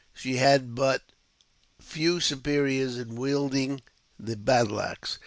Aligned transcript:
She 0.15 0.37
had 0.37 0.73
but 0.73 1.03
few 1.79 2.21
superiors 2.21 2.97
in 2.97 3.13
wielding 3.15 3.83
the 4.17 4.35
battle 4.35 4.81
axe. 4.81 5.19